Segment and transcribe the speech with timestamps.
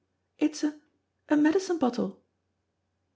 [0.39, 0.79] "It is a
[1.29, 2.23] a medicine bottle."